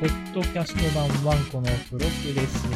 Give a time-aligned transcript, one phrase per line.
[0.00, 2.66] ポッドキャスト版ワンコのブログです。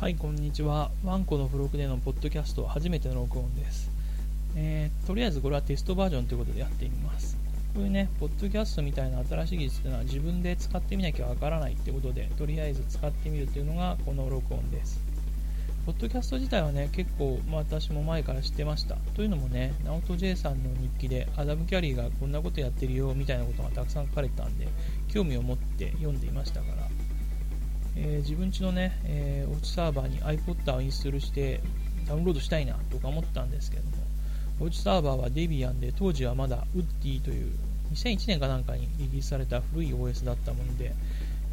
[0.00, 0.90] はい、こんにちは。
[1.04, 3.88] ワンコのブログでのポッドキャスト初めての録音です。
[4.56, 7.36] えー、とりあえずこれはテストバージョンということでやってみます。
[7.72, 15.00] こういうね、ポッドキャストみたいな新しい技術っていうのは自分で使ってみなきゃわからないってことで、とりあえず使ってみるというのがこの録音です。
[15.86, 18.96] ポッドキャスト自体はね、結構、まあ、私も前から知ってました。
[19.14, 24.66] というのもね、ナオト J さんの日記で、アダム・キャリーがこんなことやってるよ、みたいなことがたくさん書かれてたんで、
[25.06, 26.88] 興味を持って読んでいましたから、
[27.94, 31.60] えー、自分家のね、えー、おうちサーバーに iPod をインストールして
[32.08, 33.90] ダウンロードしたいなとか思ったんですけども、
[34.58, 37.52] おうちサーバーはデビアンで、当時はまだウッディという
[37.92, 40.96] 2001年かなんかにリリースされた古い OS だったもので、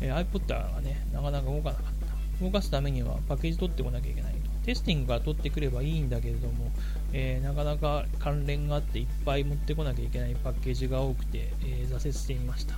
[0.02, 2.03] えー、iPod がね、なかなか動かなかった。
[2.44, 4.40] 動かすためにはパッケージ取ってこなきゃいけないと。
[4.66, 6.72] テスティングから取ってくればいいんだけれども、
[7.12, 12.76] えー、なかなか関連があっていっぱい持ってこなきゃいけないパッケージが多くて、えー、挫折していました。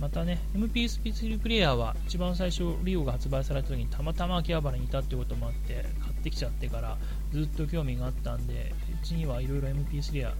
[0.00, 6.98] またね、MP3 プレイヤーは一番最初、リオが発売された時にたまたま秋葉原にいたってこともあって、買ってきちゃってから
[7.32, 8.72] ずっと興味があったんで、
[9.02, 10.34] うちにはいろいろ MP3 や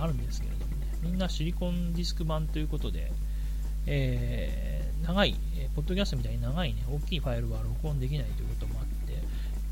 [0.00, 3.10] あるんですけれどもね、みんなシリコンディスク版ということで、
[3.86, 9.14] えー、長い、えー、ポッドキャストみたいに長いね、大きいファイルは録音できないということもあって、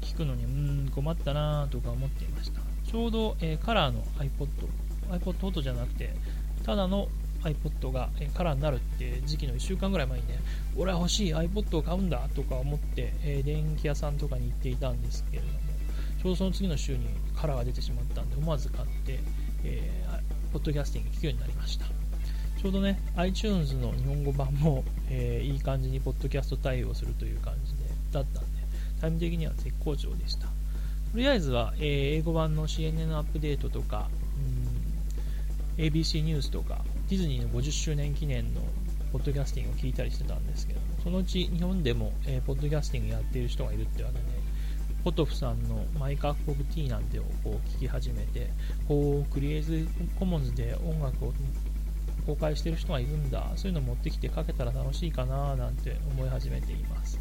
[0.01, 2.61] 聞くのに、うん、困ったなとか思っていました。
[2.91, 4.49] ちょうど、えー、カラーの iPod、
[5.11, 6.15] iPod Auto じゃなくて、
[6.65, 7.09] ただの
[7.43, 10.39] iPod が、カラーになるって時期の1週間ぐらい前にね、
[10.77, 15.53] 俺は欲しい iPod を買うんだとか思って、えー、電気屋さんとかに行っていたんですけれども、
[16.23, 17.06] ちょうどその次の週に
[17.37, 19.21] カラーが出てしまったんで、思わず買って、
[19.65, 22.08] えー、ポッドキャスティング聞くようになりました。
[22.61, 28.62] ちょうどね、iTunes の日本語版も、 えー、いい感じにポッドキャスト対応するという感じで、だったんで、
[29.00, 30.48] タイム的には絶好調でした。
[30.48, 30.53] と
[31.15, 31.84] りあえずは、えー、
[32.17, 34.11] 英語版の CNN アップデートとか、
[35.78, 38.61] うん、ABC ニュースとか、ディズニーの50周年記念の
[39.12, 44.25] ポッドキャスティングを聞いたりしてたんですけど、そのうち日本でも、えー、ポッドキャスティングやっている人がいるってわけで、
[45.05, 48.50] ポトフさんのマイカップオブティーなんてをこう聞き始めて、
[48.88, 51.32] こうクリエイティブコモンズで音楽を
[52.28, 57.19] 公開してる人がいるんだ、そういうの持ってきてかけたら楽しいかななんて思い始めています。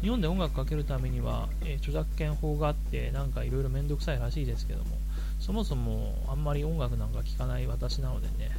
[0.00, 4.86] 日本で音楽かけるためには、えー、著作権法があって、なんかいろいろめんどくさいらしいですけども、
[5.38, 8.50] そもそもあんまり音楽なんか聴かない私なのでね、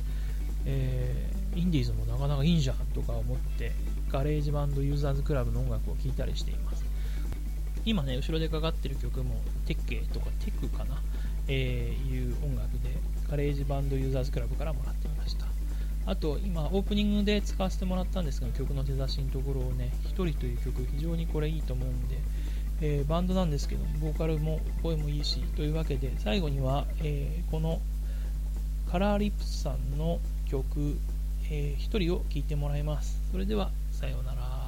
[0.65, 3.73] えー、インディーズもなかなかいいんじゃんとか思って、
[4.09, 6.85] ガレージバンドユーザーズクラブの音楽を聴いたりしています。
[7.83, 9.35] 今ね、後ろでかかってる曲も、
[9.65, 11.01] テッケとかテクかな、
[11.49, 12.95] えー、いう音楽で、
[13.29, 15.12] ガレージバンドユーザーズクラブからもらってました。
[16.05, 22.17] あと今オープニングで使わせてもらったんですが曲の出だしのところをね「1人」という曲非常にこれいいと思うんで、
[22.81, 27.79] えー、バンドなんですけどボーカルも声もいいしというわけで最後には、えー、この
[28.91, 30.19] カラーリップスさんの
[30.49, 30.97] 曲
[31.49, 33.21] 「えー、1人」を聴いてもらいます。
[33.31, 34.62] それではさようなら。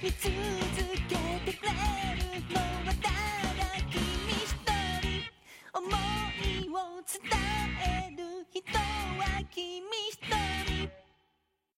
[0.00, 0.37] It's